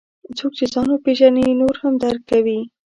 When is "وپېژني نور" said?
0.89-1.75